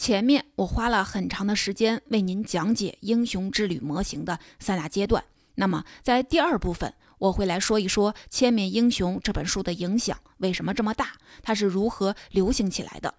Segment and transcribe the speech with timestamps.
[0.00, 5.22] 前面我花了很长的时间为您讲解英雄之旅模型的三大阶段，
[5.56, 13.14] 那么在第二部分我会来说一说《千面英雄》这本书的影响为什么这么大，它是如何流行起来的。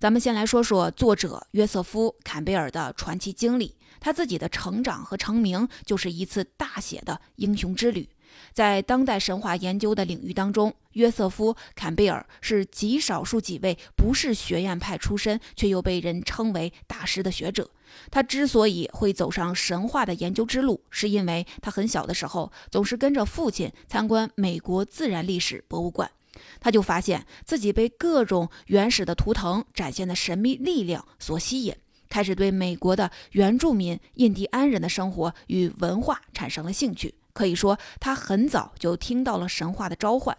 [0.00, 8.08] 咱们先来说说作者约瑟夫·坎贝尔的传奇经历，他自己的成长和成名就是一次大写的英雄之旅。
[8.52, 17.70] 在当代神话研究的领域当中，约瑟夫·坎贝尔是极少数几位不是学院派出身却又被人称为大师的学者。
[18.10, 26.10] 他之所以会走上神话的研究之路，是因为他很小的时候总是跟着父亲参观美国自然历史博物馆，
[26.58, 31.74] 他就发现自己被各种原始的图腾展现的神秘力量所吸引，
[32.08, 37.14] 开始对美国的原住民印第安人的生活与文化产生了兴趣。
[37.34, 40.38] 可以说，他很早就听到了神话的召唤。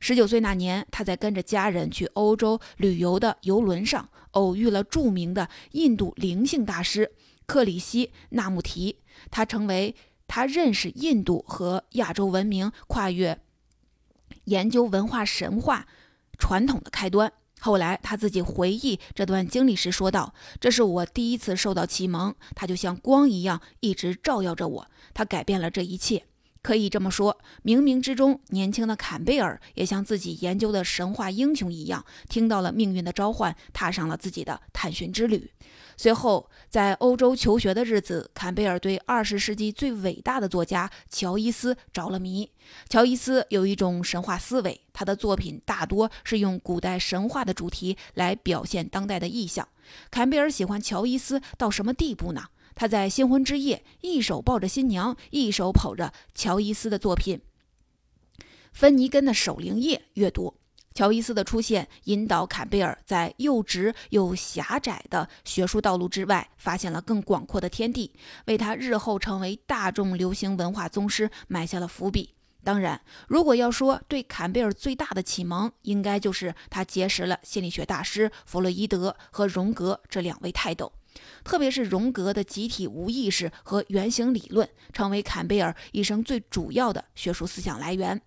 [0.00, 7.12] 十九岁那年，他在跟着家人去欧洲旅游的游轮上，偶遇了著名的印度灵性大师
[7.46, 8.98] 克里希纳穆提，
[9.30, 9.94] 他成为
[10.26, 13.38] 他认识印度和亚洲文明、跨越
[14.44, 15.86] 研究文化神话
[16.36, 17.32] 传统的开端。
[17.60, 26.24] 后来他自己回忆这段经历时说道：“这是我第一次受到启蒙，它就像光一样，一直照耀着我，它改变了这一切。”
[26.62, 35.50] 可以这么说，冥冥之中，年轻的坎贝尔也像自己研究的神话英雄一样，听到了命运的召唤，踏上了自己的探寻之旅。
[35.96, 42.50] 随后，在欧洲求学的日子，坎贝尔对二十世纪最伟大的作家乔伊斯着了迷。
[42.88, 49.68] 乔伊斯有一种神话思维，他的作品大多是用古代神话的主题来表现当代的意象。
[50.10, 52.44] 坎贝尔喜欢乔伊斯到什么地步呢？
[52.74, 57.40] 他在新婚之夜，一手抱着新娘，一手捧着乔伊斯的作品
[58.72, 60.54] 《芬尼根的守灵夜》阅读。
[60.94, 68.12] 乔伊斯的出现，引导坎贝尔在又直又狭窄的学术道路之外，发现了更广阔的天地，
[68.44, 72.34] 为他日后成为大众流行文化宗师埋下了伏笔。
[72.62, 80.92] 当然，如果要说对坎贝尔最大的启蒙，应该就是他结识了心理学大师弗洛伊德和荣格这两位泰斗。
[81.44, 88.20] 特别是荣格的集体无意识和原型理论，成为坎贝尔一生最主要的学术思想来源。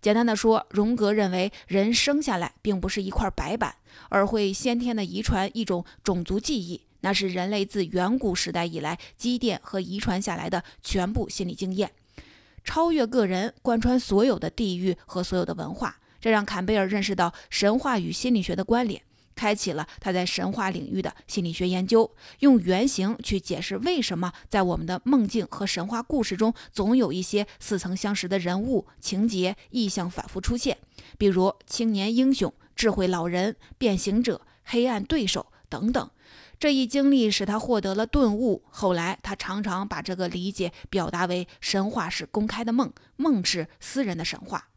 [0.00, 3.74] 简单的说，荣格认为人生下来并不是一块白板，
[4.08, 11.90] 而会先天的遗传一种种族记忆，那是人类自远古时代以来积淀和遗传下来的全部心理经验，
[12.64, 15.96] 超越个人，贯穿所有的地域和所有的文化。
[16.20, 19.02] 这让坎贝尔认识到神话与心理学的关联。
[19.34, 22.10] 开启了他在神话领域的心理学研究，
[22.40, 30.78] 用原型去解释为什么在我们的梦境和神话故事中，总有一些似曾相识的人物、情节、意象反复出现，
[31.18, 36.10] 比如青年英雄、智慧老人、变形者、黑暗对手等等。
[36.58, 38.62] 这一经历使他获得了顿悟。
[38.70, 44.68] 后来，他常常把这个理解表达为：神话是公开的梦，梦是私人的神话。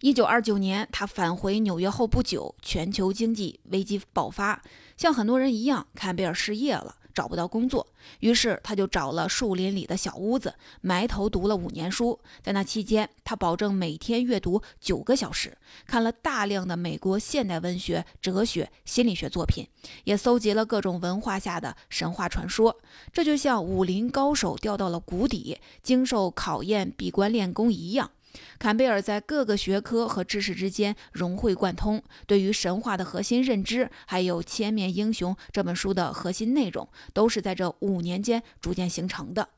[0.00, 4.62] 一九二九年，他返回纽约后不久，全球经济危机爆发。
[4.94, 7.86] 像很多人一样，坎贝尔失业了，找不到工作，
[8.20, 12.20] 于是他就找了树林里的小屋子，埋头读了五年书。
[12.42, 19.66] 在那期间，他保证每天阅读九个小时，看了大量的美国现代文学、哲学、心理学作品，
[20.04, 22.78] 也搜集了各种文化下的神话传说。
[23.14, 28.10] 这就像武林高手掉到了谷底，经受考验，闭关练功一样。
[28.58, 39.48] 坎贝尔在各个学科和知识之间融会贯通，对于神话的核心认知，还有《千面英雄》这本书的核心内容，都是在这五年间逐渐形成的。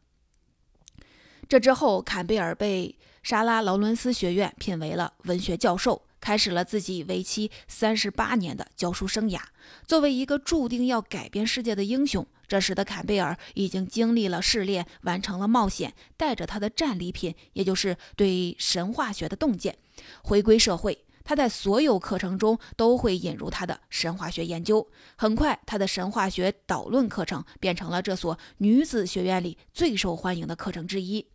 [1.48, 6.02] 这之后，坎贝尔被莎拉·劳伦斯学院聘为了文学教授。
[6.20, 9.38] 开始了自己为期三十八年的教书生涯。
[9.86, 19.76] 作为一个注定要改变世界的英雄，这时的坎贝尔已经经历了试炼，完成了冒险，带着他的战利品，也就是对神话学的洞见，
[20.22, 21.04] 回归社会。
[21.22, 24.88] 他在所有课程中都会引入他的神话学研究。
[25.14, 31.20] 很快，他的神话学导论课程变成了这所女子学院里最受欢迎的课程之一。《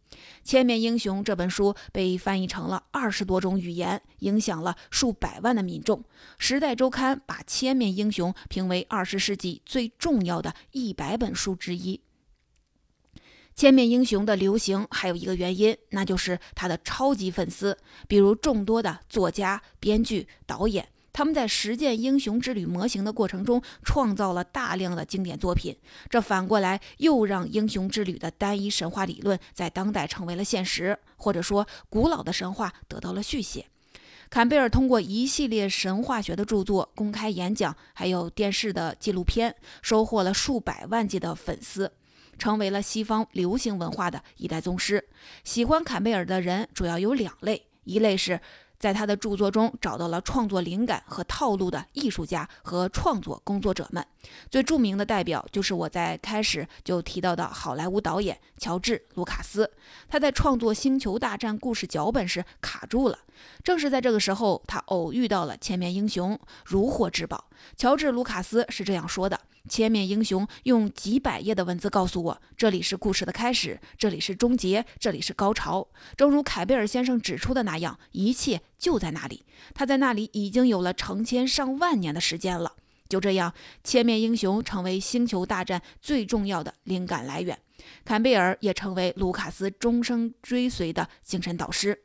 [0.43, 5.99] 千面英雄》这本书被翻译成了二十多种语言，影响了数百万的民众。
[6.37, 12.01] 《时代周刊》把《千面英雄》评为二十世纪最重要的一百本书之一。
[13.55, 17.77] 千面英雄的流行还有一个原因，那就是他的超级粉丝，
[18.07, 25.77] 比如众多的作家、编剧、导演，他们在实践英雄之旅模型的过程中，创造了大量的经典作品。
[26.09, 33.67] 这反过来又让英雄之旅的单一神话理论在当代成为了现实，或者说古老的神话得到了续写。
[34.31, 41.91] 坎贝尔通过一系列神话学的著作、公开演讲，还有电视的纪录片，收获了数百万计的粉丝，
[42.39, 45.07] 成为了西方流行文化的一代宗师。
[45.43, 48.41] 喜欢坎贝尔的人主要有两类，一类是。
[48.83, 54.05] 在他的著作中找到了创作灵感和套路的艺术家和创作工作者们，
[54.51, 59.71] 最著名的代表就是我在开始就提到的好莱坞导演乔治·卢卡斯。
[60.09, 63.17] 他在创作《星球大战》故事脚本时卡住了，
[63.63, 67.45] 正是在这个时候，他偶遇到了千面英雄，如获至宝。
[67.77, 69.39] 乔治·卢卡斯是这样说的。
[69.69, 75.87] 千面英雄用几百页的文字告诉我，这里是故事的开始，这里是终结，这里是高潮。
[76.17, 79.45] 正如凯贝尔先生指出的那样，一切就在那里。
[79.73, 82.73] 他在那里已经有了成千上万年的时间了。
[83.07, 83.53] 就这样，
[83.85, 87.57] 千面英雄成为星球大战最重要的灵感来源，
[88.03, 92.03] 坎贝尔也成为卢卡斯终生追随的精神导师。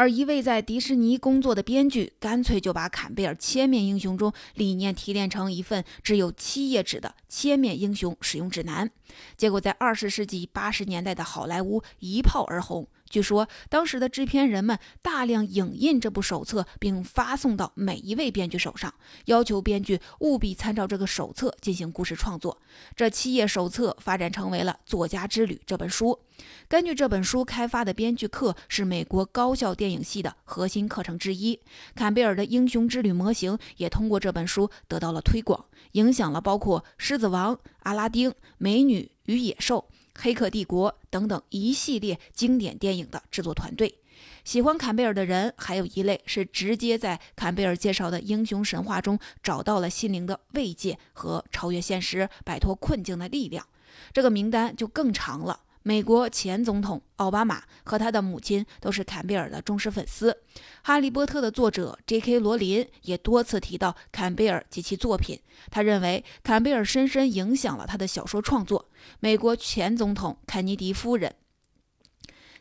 [0.00, 8.88] 而一位在迪士尼工作的编剧，干脆就把坎贝尔《千面英雄》中理念提炼成一份只有七页纸的《千面英雄使用指南》，
[9.36, 12.88] 结果在二十世纪八十年代的好莱坞一炮而红。
[13.10, 22.56] 据说，当时的制片人们大量影印这部手册，并发送到每一位编剧手上，要求编剧务必参照这个手册进行故事创作。
[22.94, 26.18] 这七页手册发展成为了《作家之旅》这本书。
[26.68, 31.60] 根据这本书开发的编剧课是美国高校电影系的核心课程之一。
[31.94, 39.88] 坎贝尔的英雄之旅模型也通过这本书得到了推广，影响了包括《狮子王》《阿拉丁》《美女与野兽》。
[40.18, 43.98] 《黑客帝国》等等一系列经典电影的制作团队，
[44.44, 53.66] 喜欢坎贝尔的人，还有一类是直接在坎贝尔介绍的英雄神话中找到了心灵的慰藉和超越现实、摆脱困境的力量。
[54.12, 55.60] 这个名单就更长了。
[55.82, 60.30] 美国前总统奥巴马和他的母亲都是坎贝尔的忠实粉丝。
[60.82, 62.38] 《哈利波特》的作者 J.K.
[62.38, 65.40] 罗琳也多次提到坎贝尔及其作品，
[65.70, 68.89] 他认为坎贝尔深深影响了他的小说创作。
[69.20, 71.34] 美国前总统肯尼迪夫人。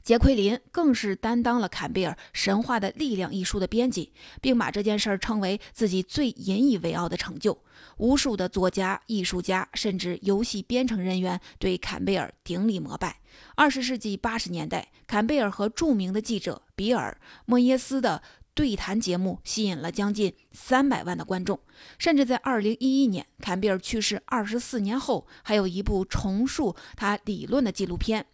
[0.02, 7.56] 杰奎琳更是担当了坎贝尔《神话的力量》一书的编辑，并把这件事儿称为自己最引以为傲的成就。
[7.98, 13.20] 无数的作家、艺术家，甚至游戏编程人员对坎贝尔顶礼膜拜。
[13.56, 17.16] 二十世纪八十年代，坎贝尔和著名的记者比尔·
[17.46, 18.24] 莫耶斯的
[18.60, 21.58] 对谈节目吸引了将近三百万的观众。
[21.98, 28.26] 甚至在二零一一年，坎贝尔去世二十四年后，还有一部重述他理论的纪录片。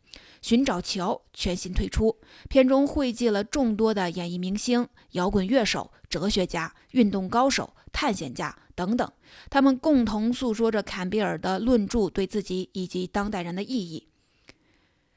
[0.42, 2.18] 寻找桥全新推出，
[2.50, 9.12] 片中汇集了众多的演艺明星、摇滚乐手、哲学家、运动高手、探险家等等，
[9.52, 14.08] 他们共同诉说着坎贝尔的论著对自己以及当代人的意义。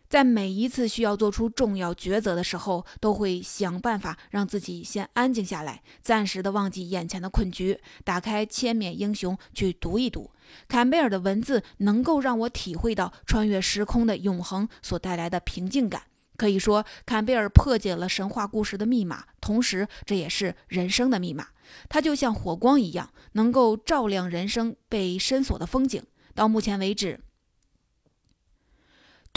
[0.09, 10.31] 在每一次需要做出重要抉择的时候，都会想办法让自己先安静下来，暂时的忘记眼前的困局，打开《千面英雄》去读一读。
[10.67, 16.05] 坎贝尔的文字能够让我体会到穿越时空的永恒所带来的平静感。
[16.39, 21.49] 可以说，坎贝尔破解了神话故事的密码，同时这也是人生的密码。
[21.91, 26.03] 它就像火光一样，能够照亮人生被深锁的风景。
[26.35, 27.21] 到目前为止。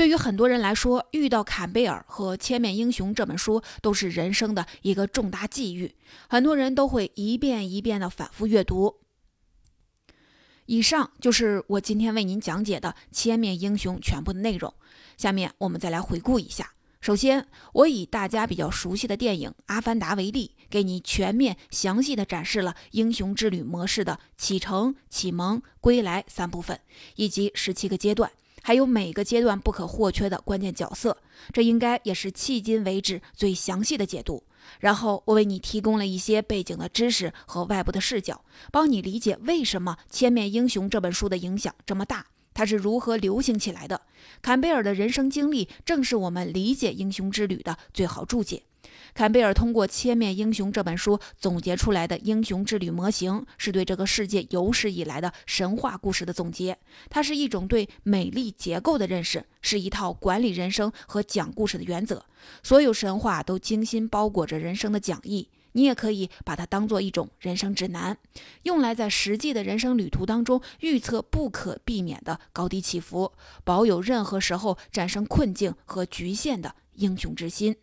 [0.02, 5.94] 对于很多人来说，遇到坎贝尔和《千面英雄》这本书都是人生的一个重大际遇，
[6.28, 8.96] 很多人都会一遍一遍的反复阅读。
[10.66, 14.74] 以上就是我今天为您讲解的《千面英雄》全部的内容。
[15.18, 16.72] 下面我们再来回顾一下。
[17.00, 26.80] 首先，我以大家比较熟悉的电影《阿凡达》为例，给你全面详细的展示了英雄之旅模式的启程、启蒙、归来三部分，
[27.18, 28.32] 以及十七个阶段。
[28.62, 31.18] 还有每个阶段不可或缺的关键角色，
[31.52, 34.44] 这应该也是迄今为止最详细的解读。
[34.80, 44.02] 然后我为你提供了一些背景的知识和外部的视角，帮你理解为什么《千面英雄》这本书的影响这么大，它是如何流行起来的。
[44.42, 48.64] 坎贝尔的人生经历正是我们理解英雄之旅的最好注解。
[49.14, 56.78] 坎贝尔通过《千面英雄》这本书总结出来的英雄之旅模型，是对这个世界有史以来的神话故事的总结。
[57.10, 62.26] 它是一种对美丽结构的认识，是一套管理人生和讲故事的原则。
[62.64, 68.18] 所有神话都精心包裹着人生的讲义，你也可以把它当做一种人生指南，
[68.64, 73.34] 用来在实际的人生旅途当中预测不可避免的高低起伏，
[73.64, 77.76] 保有任何时候战胜困境和局限的英雄之心。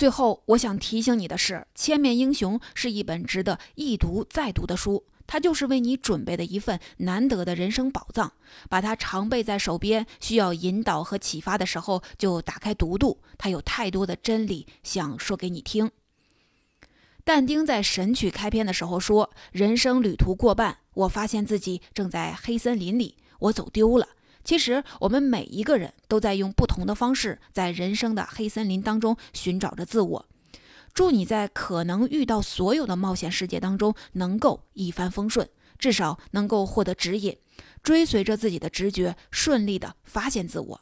[0.00, 8.32] 最后，我想提醒你的是，《千面英雄》是一本值得一读再读的书，它就是为你准备的一份难得的人生宝藏。
[8.70, 13.20] 把它常备在手边，需要引导和启发的时候就打开读读。
[13.36, 15.90] 它有太多的真理想说给你听。
[17.22, 24.08] 但丁在《神曲》开篇的时候说：“人生旅途过半，我发现自己正在黑森林里，我走丢了。”
[24.42, 30.26] 其实，我们每一个人都在用不同的方式，在人生的黑森林当中寻找着自我。
[30.92, 37.36] 祝你在可能遇到所有的冒险世界当中，能够一帆风顺，至少能够获得指引，
[37.82, 40.80] 追随着自己的直觉，顺利的发现自我。